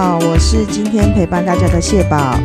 [0.00, 2.38] 好，我是今天陪伴大家的谢宝，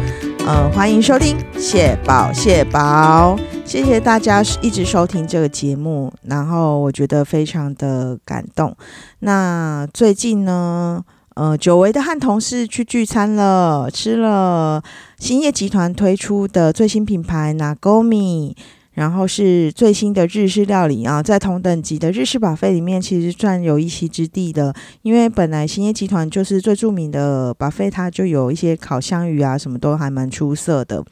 [0.44, 8.76] 呃，欢迎收听谢宝谢宝，谢谢大家一直收听这个节目，然后我觉得非常的感动。
[9.20, 14.82] 那最近呢，呃，久违的和同事去聚餐了，吃了
[15.20, 18.56] 兴业集团推出的最新品牌 Nagomi。
[18.94, 24.74] 然后是最新的日式料理啊，在同等级的日式堡费里面，其实占有一席之地的。
[25.02, 31.04] 因为本来兴业集团就是最著名的堡费，它就有一些烤香鱼啊，什么都还蛮出色的。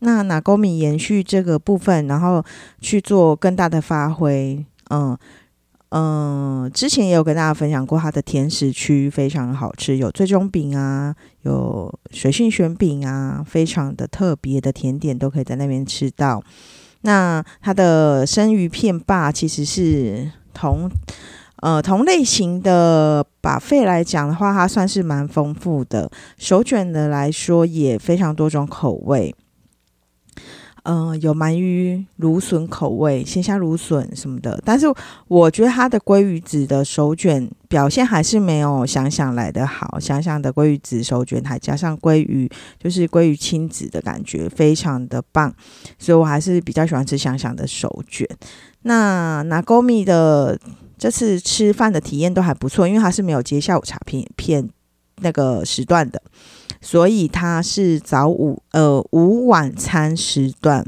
[0.00, 2.44] 那拿沟米延续这个部分，然后
[2.80, 4.64] 去做更大的发挥。
[4.90, 5.16] 嗯
[5.90, 16.42] 嗯，之前也有跟大家分享过，它的甜食区非常好吃，有最终饼啊，有水性卷饼啊，非常的特别的甜点都可以在那边吃到。
[17.02, 20.90] 那它的生鱼片霸其实是同
[21.62, 26.10] 呃同类型的把费来讲的话，它算是蛮丰富的。
[26.36, 29.34] 手卷的来说也非常多种口味。
[30.90, 34.86] 嗯，有鳗鱼、芦笋口味、鲜虾芦笋什么的，但是
[35.26, 40.00] 我觉得它的鲑鱼子的手卷表现还是没有想想来的好。
[40.00, 42.50] 想想的鲑鱼子手卷，还加上鲑鱼，
[42.82, 45.52] 就是鲑鱼亲子的感觉，非常的棒。
[45.98, 48.26] 所以我还是比较喜欢吃想想的手卷。
[48.84, 50.58] 那拿沟米的
[50.96, 54.66] 这次吃饭的体验都还不错，因为它是没有接下午茶片片
[55.20, 56.22] 那个时段的。
[56.80, 60.86] 所以它是早午呃午晚餐时段，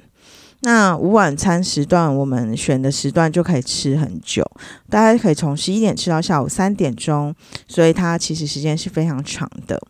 [0.60, 4.48] 那午晚餐时段我们选的时段就可以吃很久，
[4.88, 7.34] 大家可以从十一点吃到下午三点钟，
[7.66, 9.82] 所以它其实时间是非常长的，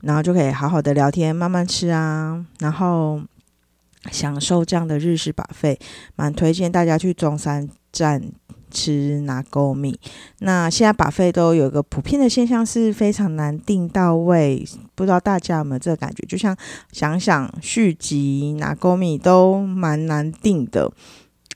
[0.00, 3.20] 然后就可以好好的聊天，慢慢吃啊，然后
[4.10, 5.78] 享受这样的日式把费，
[6.16, 8.22] 蛮推荐大家去中山站。
[8.70, 9.98] 吃拿勾米，
[10.40, 16.24] 那现在把费都有一个普遍的现象是非常难定到位，不知道大家有没有这个感觉？
[16.26, 16.56] 就像
[16.92, 20.90] 想想续集拿勾米都蛮难定的，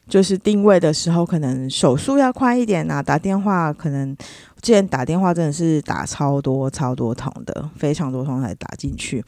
[0.09, 4.16] 就是定位的时候可能手速要快一点啊，打电话可能
[4.60, 9.25] 之前打电话真的是打超多超多通的，非常多通才打进去。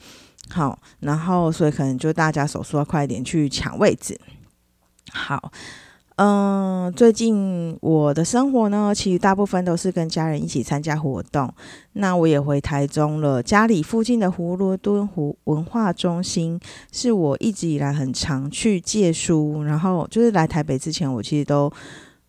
[0.49, 4.19] 好，然后所以可能就大家手速要快一点去抢位置。
[5.11, 5.51] 好。
[6.17, 11.53] 嗯，最近我的生活呢，其实大部分都是跟家人一起参加活动。
[11.91, 16.57] 那我也回台中了，家里附近的葫芦墩湖文化中心
[16.89, 19.63] 是我一直以来很常去借书。
[19.63, 21.69] 然后就是来台北之前，我其实都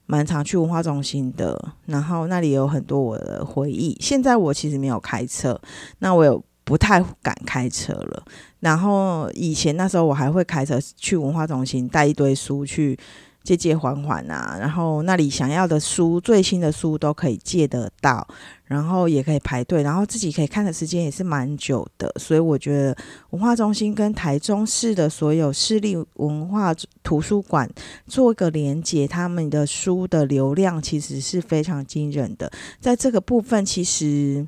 [0.06, 1.56] 蛮常去文化中心的。
[1.84, 3.96] 然后那里有很多我的回忆。
[4.00, 5.60] 现在我其实没有开车，
[6.00, 8.24] 那我有不太敢开车了。
[8.58, 12.98] 然后以前那时候我还会开车去文化中心，带一堆书去。
[13.46, 18.26] 借借还还啊，然后那里想要的书、最新的书都可以借得到，
[18.64, 22.12] 然后也可以排队，然后自己可以看的时间也是蛮久的。
[22.18, 22.96] 所以我觉得
[23.30, 26.74] 文化中心跟台中市的所有市立文化
[27.04, 27.70] 图书馆
[28.08, 32.50] 做一个连接，他们的书的流量其实是非常惊人的。
[32.80, 34.44] 在这个部分，其实。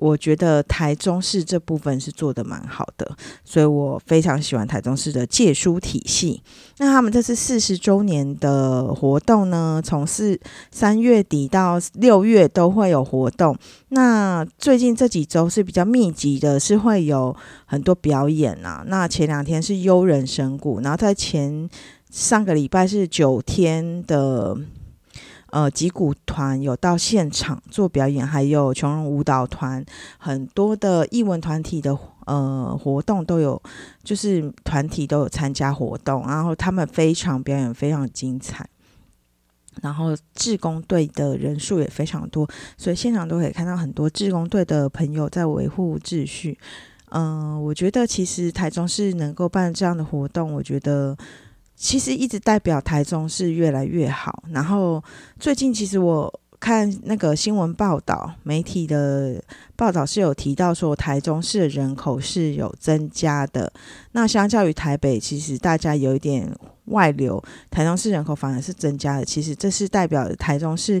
[0.00, 6.42] 我觉得台中市这部分是做的蛮好的，所以我非常喜欢台中市的借书体系。
[6.78, 10.40] 那他们这次四十周年的活动呢，从四
[10.70, 13.54] 三月底到六月都会有活动。
[13.90, 17.36] 那最近这几周是比较密集的，是会有
[17.66, 18.82] 很多表演啊。
[18.86, 21.68] 那前两天是悠人神鼓，然后在前
[22.10, 24.56] 上个礼拜是九天的。
[25.50, 29.84] 呃，吉鼓团有到现场做表演，还有琼荣舞蹈团，
[30.16, 33.60] 很多的艺文团体的呃活动都有，
[34.04, 38.64] 就是团体都有参加活动，然后他们非常表演非常精彩，
[39.82, 46.56] 然后志工队的人数也非常多，所以现场都可以看到很多志工队的朋友在维护秩序。
[47.06, 51.16] 嗯，我觉得其实台中是能够办这样的活动，我觉得。
[51.80, 54.44] 其实一直代表台中是越来越好。
[54.52, 55.02] 然后
[55.38, 56.30] 最近其实我
[56.60, 59.42] 看那个新闻报道，媒体的
[59.76, 63.72] 报道是有提到说台中市的人口是有增加的。
[64.12, 66.46] 那相较于台北，其实大家有一点
[66.84, 69.24] 外流，台中市人口反而是增加的。
[69.24, 71.00] 其实这是代表台中市。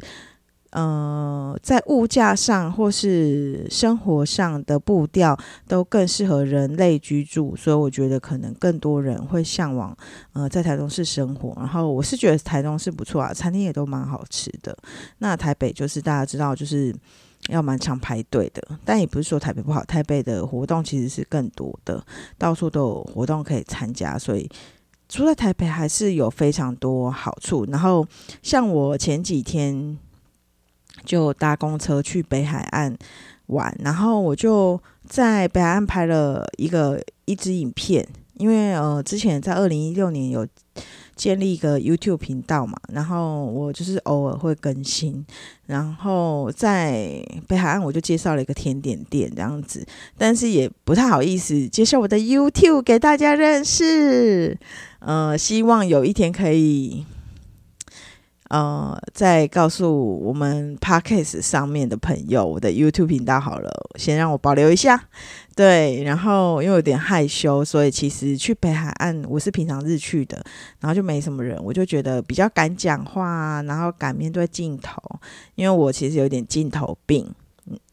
[0.70, 5.36] 呃，在物价上或是生活上的步调
[5.66, 9.96] 都更适合人类居住，所以我觉得可能更多人会向往
[10.32, 11.52] 呃在台中市生活。
[11.56, 14.76] 然后我是觉得台中是不错啊，餐厅也都蛮好吃的。
[15.18, 16.94] 那台北就是大家知道就是
[17.48, 22.00] 要蛮常排队的，但也不是说台北不好，台北的活动其实是更多的，
[22.38, 24.48] 到处都有活动可以参加，所以
[25.08, 27.66] 住在台北还是有非常多好处。
[27.72, 28.06] 然后
[28.40, 29.98] 像我前几天。
[31.04, 32.96] 就搭公车去北海岸
[33.46, 40.46] 玩，然后我就在北海岸拍了一个一支影片，因为呃之前在二零一六年有
[41.16, 45.24] 建立一个 YouTube 频道嘛，然后我就是偶尔会更新，
[45.66, 49.84] 然后在北海岸我就介绍了一个甜点店这样子，
[50.16, 54.56] 但是也不太好意思介绍我的 YouTube 给大家认识，
[55.00, 57.04] 呃，希望有一天可以。
[58.50, 65.00] 呃，再告诉我们 Podcast 上面的朋友，我的 YouTube 频道好了，先让我保留一下。
[65.54, 70.42] 对，然后因为有点害羞，所以其实去北海岸我是平常日去的，
[70.80, 75.00] 然后就没什么人，我就觉得比较敢讲话，然后敢面对镜头，
[75.54, 77.32] 因为我其实有点镜头病，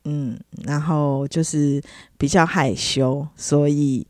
[0.05, 1.79] 嗯，然后就是
[2.17, 4.07] 比较害羞，所以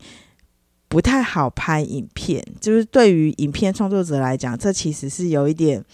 [0.88, 2.42] 不太好拍影片。
[2.58, 5.84] 就是对于影片创作者来讲，这其实是有一点。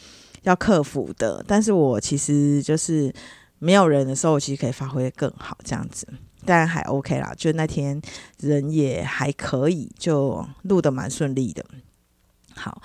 [0.44, 3.12] 要克服的，但是我其实就是
[3.58, 6.06] 没有人的时候，我其实可以发挥的更好，这样子，
[6.44, 7.34] 但还 OK 啦。
[7.36, 8.00] 就那天
[8.40, 11.64] 人也还可以，就录的蛮顺利的。
[12.54, 12.80] 好，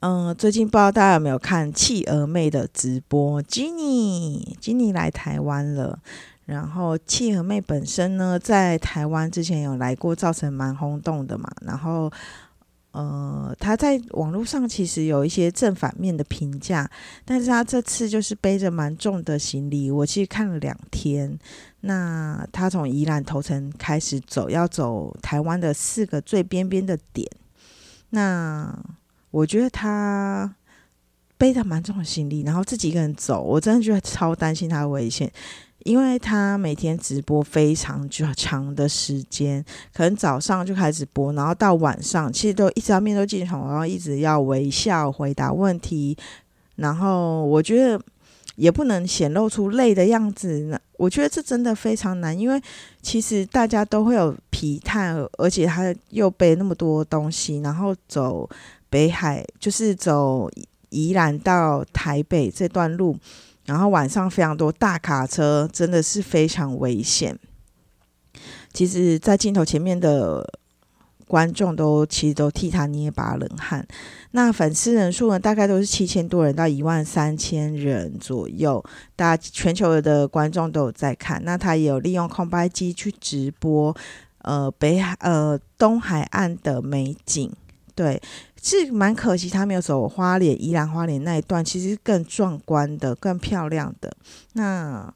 [0.00, 5.98] 嗯，最近不知道大家有没有看企鹅妹的直播？Jenny，Jenny 来台湾了。
[6.46, 11.50] 然后企鹅妹本身呢，在台湾之前有来过，造成蛮轰动的嘛。
[11.60, 12.10] 然后。
[12.94, 16.88] 呃，他在网络上其实有一些正反面的评价，
[17.24, 21.36] 但是他这次就是背着蛮重的行李，我其实看了两天。
[21.80, 27.28] 那他从宜兰头城开始走，要走台湾的四个最边边的点。
[28.10, 28.72] 那
[29.32, 30.54] 我觉得他
[31.36, 35.28] 背着蛮重的行李，然后自己一个人走，我真的觉得超担心他的危险。
[35.84, 46.16] 因为他每天直播非常长的时间，可能早上就开始播，然后到晚上，其实都一直要面对镜头，然后一直要微笑回答问题，
[46.76, 48.00] 然后我觉得
[48.56, 50.58] 也不能显露出累的样子。
[50.70, 52.58] 那我觉得这真的非常难，因为
[53.02, 58.48] 其实大家都会有疲态，而且他又背那么多东西，然后走
[58.88, 60.50] 北海，就是走
[60.88, 63.14] 宜兰到台北这段路。
[63.66, 67.38] 然后晚上非常多大卡车，真的是非常危险。
[68.72, 70.44] 其实，在镜头前面的
[71.26, 73.86] 观众都其实都替他捏把冷汗。
[74.32, 78.84] 那粉丝人数呢，大概都是七千多人到一万三千人左右，
[79.14, 81.40] 大家全球的观众都有在看。
[81.44, 83.96] 那他也有利用空白机去直播，
[84.38, 87.50] 呃，北海呃东海岸的美景，
[87.94, 88.20] 对。
[88.64, 94.10] 是蛮可惜，他没有走花莲、宜兰花莲那一段，其实更壮观的、更漂亮的。
[94.54, 95.12] 那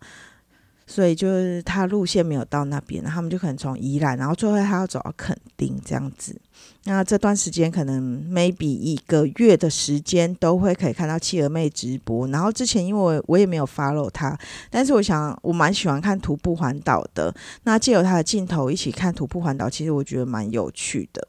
[0.86, 6.38] 所以就是他路线没有到那边，他们就可能从宜兰，然后最后他要走到垦丁这样子。
[6.84, 12.26] 那这段时间可能 maybe 一个月的时间都会可以看到企鹅妹直播。
[12.28, 14.38] 然后之前因为我我也没有 follow 他，
[14.70, 17.34] 但是我想我蛮喜欢看徒步环岛的。
[17.64, 21.26] 那借由他的镜头一起看徒步环岛，其实我觉得蛮有趣的。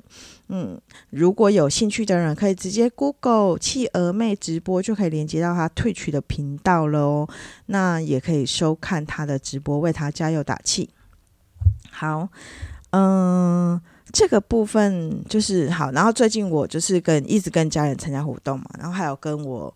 [0.51, 0.81] 嗯，
[1.11, 7.29] 如果有兴趣的人，可以直接 Google 企鹅妹直播，就可以连接到他退取的频道了哦。
[7.67, 10.89] 那也可以收看他的直播，为他加油打气。
[11.91, 12.27] 好，
[12.89, 13.79] 嗯，
[14.11, 15.91] 这个部分就是好。
[15.91, 19.71] 然后最近我就是跟一直跟家人参加活动嘛，然后还有跟我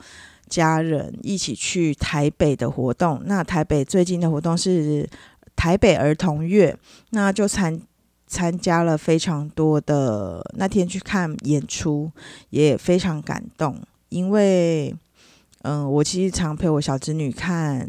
[0.50, 3.22] 家人一起去台北的活动。
[3.25, 5.08] 那台北最近的活动是
[5.56, 6.75] 台北儿童月，
[7.12, 7.80] 那就参。
[8.34, 12.12] 参加了非常多的那天去看演出，
[12.50, 13.80] 也非常感动。
[14.10, 14.92] 因为，
[15.62, 17.88] 嗯，我其实常陪我小侄女看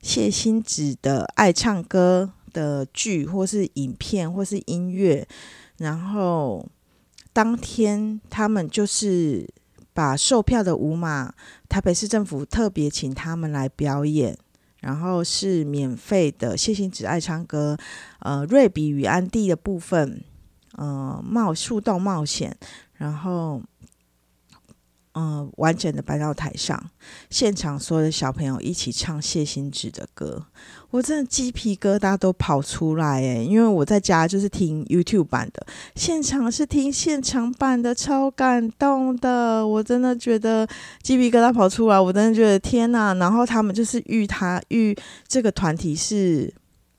[0.00, 5.28] 谢欣子的爱唱歌的剧，或是影片，或是音乐。
[5.76, 6.66] 然后
[7.34, 9.46] 当天他们就是
[9.92, 11.34] 把售票的五马，
[11.68, 14.38] 台北市政府特别请他们来表演。
[14.82, 17.78] 然后是免费的，谢星子爱唱歌，
[18.18, 20.22] 呃，瑞比与安迪的部分，
[20.76, 22.54] 呃，冒树洞冒险，
[22.92, 23.62] 然后。
[25.14, 26.90] 嗯，完整的搬到台上，
[27.28, 30.46] 现场所有的小朋友一起唱谢欣子的歌，
[30.90, 40.66] 我真的鸡皮疙瘩都跑出来诶，因为我在家就是听 YouTube 版的，现场是听现场版的，超感动的，我真的觉得
[41.02, 43.14] 鸡皮疙瘩跑出来，我真的觉得天呐！
[43.18, 44.96] 然后他们就是遇他遇
[45.28, 46.52] 这个团体是。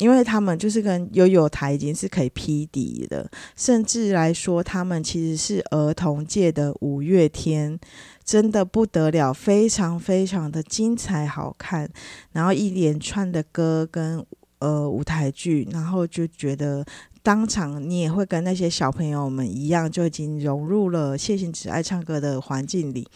[0.04, 7.80] 因为他们就是跟悠悠台已经是可以匹敌的，甚至来说，他们其实是儿童界的五月天，
[8.26, 11.90] 真的不得了，非常非常的精彩好看。
[12.34, 14.22] 然后一连串的歌跟
[14.60, 16.86] 呃舞台剧，然后就觉得
[17.22, 23.08] 当场你也会跟那些小朋友们一样，就已经融入了谢欣子爱唱歌的环境里。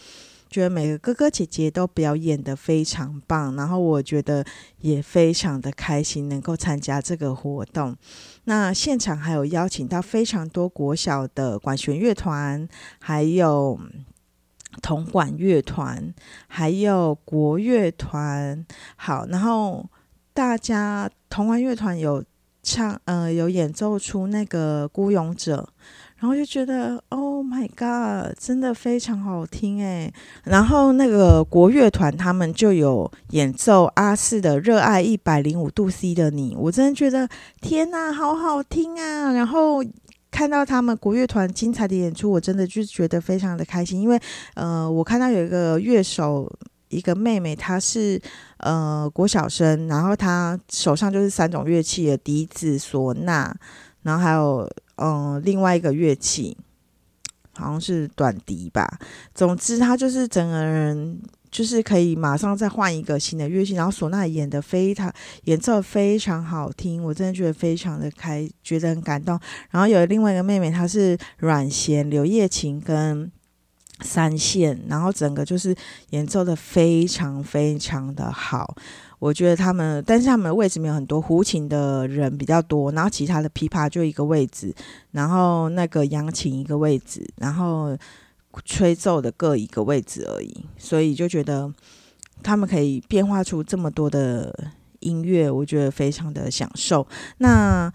[0.50, 4.44] 觉得每个哥哥姐姐都表演的非常棒，然后我觉得
[4.80, 7.96] 也非常的开心能够参加这个活动。
[8.44, 12.66] 那现场还有邀请到非常多国小的管弦乐团，
[12.98, 13.78] 还有
[14.82, 16.14] 铜管乐团，
[16.46, 18.64] 还有国乐团。
[18.96, 19.88] 好，然后
[20.32, 22.24] 大家铜管乐团有
[22.62, 25.68] 唱，呃，有演奏出那个《孤勇者》。
[26.20, 30.12] 然后就觉得，Oh my God，真的非常好听诶。
[30.42, 37.28] 然后那个国乐团他们就有演奏阿四的《热爱一百零五度 C 的你》，我真的觉得
[37.60, 39.32] 天哪，好好听啊！
[39.32, 39.80] 然后
[40.28, 44.20] 看到他们国乐团精彩的演出，我真的就觉得非常的开心，因为
[44.54, 46.52] 呃，我看到有一个乐手，
[46.88, 48.20] 一个妹妹，她是
[48.56, 53.54] 呃国小生，然后她手上就是三种乐器的笛子、唢呐，
[54.02, 54.68] 然后还有。
[55.00, 56.56] 嗯，另外一个乐器
[57.54, 58.98] 好像是短笛吧。
[59.34, 65.12] 总之，他就是整个人就是可以马上再换一个新的乐器，然后唢呐演的非常
[65.44, 69.38] 演奏非常好听，我真的觉得非常的开，觉得很感动。
[69.70, 73.30] 然后有另外一个妹妹，她是软弦、柳叶琴跟
[74.00, 75.74] 三线，然后整个就是
[76.10, 78.76] 演奏的非常非常的好。
[79.18, 84.74] 我觉得他们，但是他们的位置没有很多，胡琴的人比较多，然后其他的琵琶就一个位置，
[85.10, 87.96] 然后那个扬琴一个位置，然后
[88.64, 91.72] 吹奏的各一个位置而已，所以就觉得
[92.42, 97.06] 他们可以变化出这么多的音乐，我觉得非常的享受。
[97.38, 97.92] 那。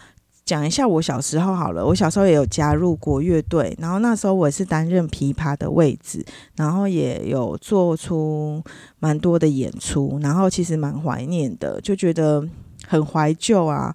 [0.53, 6.23] 讲一下我小时候好了，我小时候也有加入国乐队，然后那时候我也是担任琵琶的位置，
[6.55, 8.63] 然后也有做出
[8.99, 12.47] 蛮多的演出，然后其实蛮怀念的，就觉得
[12.87, 13.91] 很怀旧啊。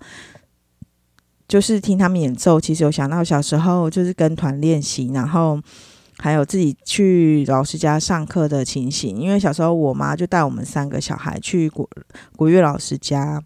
[1.46, 5.60] 就是听他们演奏，其实有想到小时候就是跟团练习，然后
[6.18, 11.88] 还有自己去老师家上课的情形，因为小时候我妈就带我们三个小孩去国
[12.34, 13.40] 国乐老师家。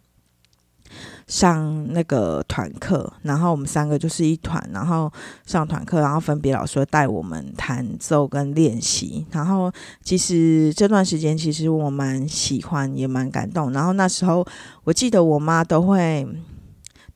[1.26, 5.10] 上那个团课，然后我们三个就是一团，然后
[5.46, 9.24] 上团课，然后分别老师带我们弹奏跟练习。
[9.30, 13.72] 然后其实这段时间，其实我蛮喜欢，也蛮感动。
[13.72, 14.46] 然后那时候，
[14.84, 16.26] 我记得我妈都会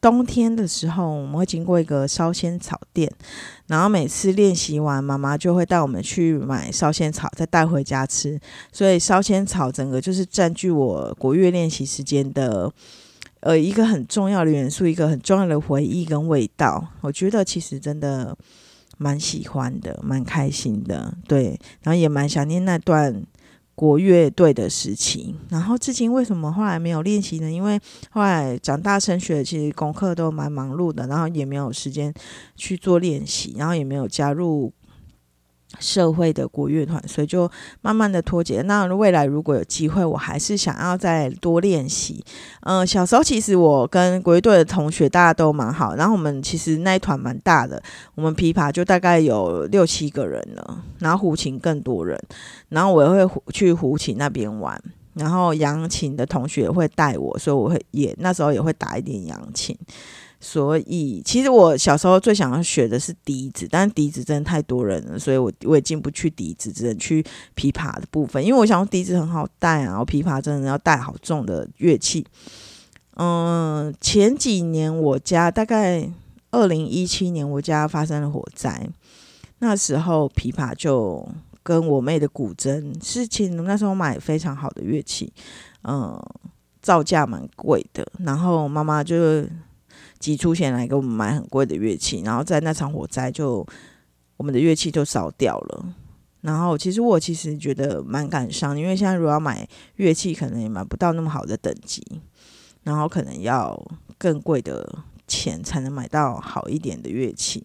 [0.01, 3.13] 冬天的时候，我们会经过一个烧仙草店，
[3.67, 8.41] 然后每次练习完，妈妈就会带我们去买烧仙草，再带回家吃。
[8.73, 12.73] 所以烧仙草整个就是占据我国乐练习时间的。
[13.47, 18.37] 呃，一个很重要的元素，一个很重要的回忆跟味道，我觉得其实真的
[18.99, 23.23] 蛮喜欢的，蛮开心的，对，然后也蛮想念那段
[23.77, 25.37] 国乐队的时期。
[25.49, 27.49] 然后至今为什么后来没有练习呢？
[27.49, 27.79] 因为
[28.11, 32.13] 后来长大升学，其实功课都蛮忙碌的，然后也没有时间
[32.57, 34.73] 去做练习，然后也没有加入。
[35.79, 37.51] 社会的国乐团，所以就
[37.83, 38.63] 慢慢的脱节。
[38.63, 42.25] 那未来如果有机会，我还是想要再多练习。
[42.61, 47.83] 嗯，小时候其实我跟国乐队的同学大家都蛮好，然后我们其实那一团蛮大的，
[48.15, 52.21] 我们琵琶就大概有六七个人了，然后胡琴更多人，
[52.69, 54.81] 然后我也会去胡琴那边玩，
[55.15, 59.77] 然后扬琴的同学会带我，所以我会也那时候也会打一点扬琴。
[60.39, 67.25] 所以，其实我小时候最想要学的是笛子，但是笛子真的太多人了，所以我我也进不去笛子，只能去
[67.57, 68.45] 琵琶的部分。
[68.45, 72.25] 因为我想笛子很好带啊，我琵琶真的要带好重的乐器。
[73.15, 76.09] 嗯，前几年我家大概
[76.51, 78.89] 二零一七年，我家发生了火灾，
[79.61, 81.27] 那时候琵琶就
[81.63, 85.33] 跟我妹的古筝是请那时候买非常好的乐器，
[85.83, 86.23] 嗯，
[86.83, 89.17] 造价蛮贵的，然后妈妈就。
[90.27, 93.65] 挤出钱来给我们买很贵的乐器，然后在那场火灾就
[94.37, 95.95] 我们的乐器就烧掉了。
[96.41, 99.65] 然后其实我其实觉得蛮感伤，因为现在如果要买
[99.95, 102.03] 乐器，可能也买不到那么好的等级，
[102.83, 103.81] 然后可能要
[104.19, 107.65] 更贵的钱才能买到好一点的乐器，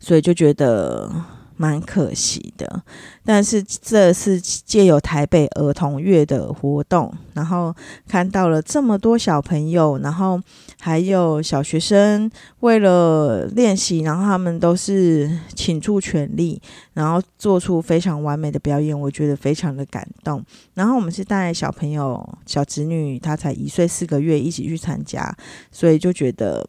[0.00, 1.08] 所以就觉得。
[1.56, 2.82] 蛮可惜的，
[3.24, 7.74] 但是这是借由台北儿童乐的活动，然后
[8.08, 10.40] 看到了这么多小朋友，然后
[10.80, 12.30] 还有小学生
[12.60, 16.60] 为了练习，然后他们都是倾注全力，
[16.94, 20.44] 然后做出非常完美的表演，我觉得非常的感动。
[20.74, 25.32] 然后我们是带小朋友小侄女，她才一岁四个月，一起去参加，
[25.70, 26.66] 所以就觉得。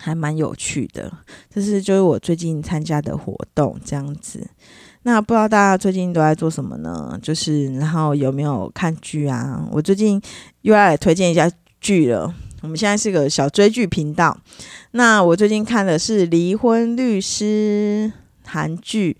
[0.00, 1.12] 还蛮有趣的，
[1.52, 4.48] 这是就是我最近参加的活动这样子。
[5.02, 7.18] 那不知道大家最近都在做什么呢？
[7.22, 9.66] 就是然后有没有看剧啊？
[9.70, 10.20] 我最近
[10.62, 12.34] 又要来推荐一下剧了。
[12.62, 14.36] 我们现在是个小追剧频道。
[14.90, 18.12] 那我最近看的是《离婚律师》
[18.46, 19.16] 韩剧。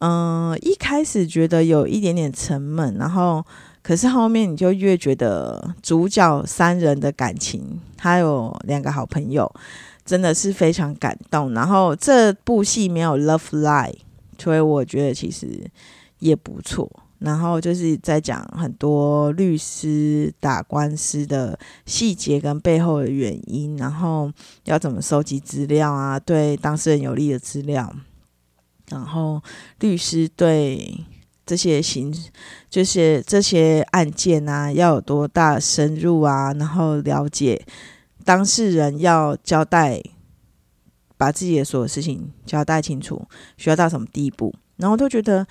[0.00, 3.44] 嗯，一开始觉得有一点点沉闷，然后
[3.82, 9.50] 可是后面你就越觉得主角三人的感情，还有两个好朋友，
[10.08, 11.52] 真的是非常感动。
[11.52, 13.94] 然后这部戏没有 love lie，
[14.38, 15.70] 所以我觉得其实
[16.20, 16.90] 也不错。
[17.18, 24.30] 然后就是在讲很多律师打官司的细节跟背后的原因，然后
[24.64, 27.92] 要怎么收集资料啊，对当事人有利的资料，
[28.90, 29.42] 然后
[29.80, 31.04] 律师对
[31.44, 32.14] 这些刑
[32.70, 37.60] 就是这些案件啊，要有多大深入啊，然后了解
[38.24, 40.02] 当事人要交代，
[41.16, 45.46] 把自己的所有事情交代清楚，需要到什么地步，然后都觉得。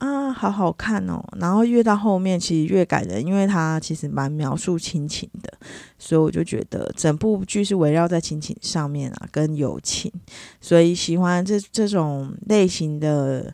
[0.00, 1.20] 啊，好好看哦！
[1.40, 5.52] 然后越到后面，其实越感人，因为他其实蛮描述亲情的，
[5.98, 10.08] 所以我就觉得整部剧是围绕在亲情上面啊，跟友情。
[10.60, 13.52] 所以喜欢这这种类型的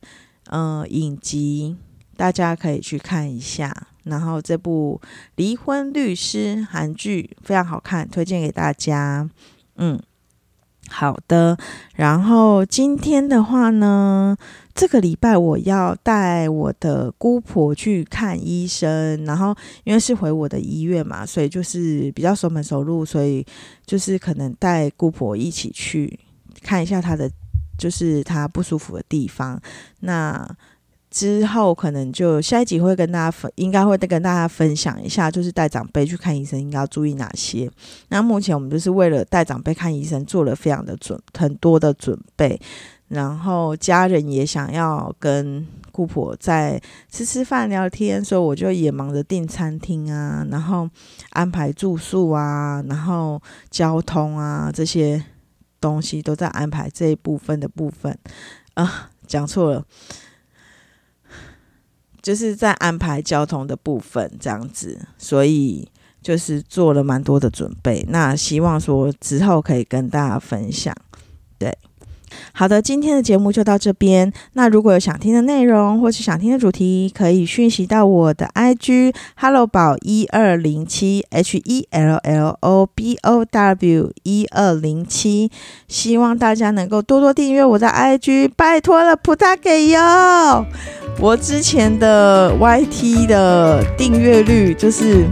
[0.49, 1.79] 呃影集，
[2.15, 3.89] 大家可以去看一下。
[4.05, 5.01] 然后这部
[5.37, 9.29] 《离婚律师》韩剧非常好看，推荐给大家。
[9.77, 10.01] 嗯。
[10.91, 11.57] 好的，
[11.95, 14.37] 然后今天的话呢，
[14.75, 23.45] 这个礼拜我要带我的姑婆去看医生，然后因为是回我的医院嘛，所以就是比较熟门熟路，所以
[23.87, 26.21] 就是可能带姑婆一起去
[26.61, 27.31] 看一下她的，
[27.79, 29.59] 就是她不舒服的地方。
[30.01, 30.47] 那
[31.15, 37.71] 之后可能就下一集会跟大家分，应该会跟大家分享一下，就是带长辈去看医生应该要注意哪些。
[38.09, 42.61] 那目前我们就是为了带长辈看医生做了非常的准很多的准备，
[43.07, 50.91] 然后家人也想要跟姑婆在吃吃饭聊天，所以我就也忙着订餐厅啊，然后
[51.31, 53.41] 安排住宿啊，然后
[53.71, 55.25] 交通啊这些
[55.81, 58.19] 东西都在安排这一部分的部分
[58.75, 59.85] 啊，讲错了。
[62.25, 65.87] 就是在安排交通的部分这样子，所以
[66.23, 68.03] 就是做了蛮多的准备。
[68.09, 70.97] 那希望说之后可以跟大家分享，
[71.59, 71.77] 对。
[72.53, 74.33] 好的，今天的节目就到这边。
[74.53, 85.51] 那如果有想听的内容，或是想听的主题，可以讯息到我的 IG Hello 宝一二零七 H E L L O B O W 一二零七。
[85.89, 90.65] 希望大家能够多多订阅我的 IG，拜托了，菩萨给哟。
[91.21, 95.25] 我之前的 YT 的订阅率就是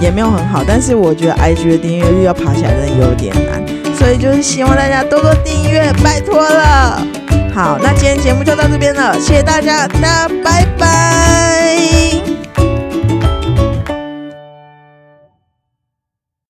[0.00, 3.63] 也没有很好，但是我觉得 IG 的订阅率要爬起来真的有点难。
[3.98, 7.00] 所以就是希望大家多多订阅，拜托了。
[7.54, 11.78] 好，那今天节目就到这边了，谢谢大家，大家拜拜。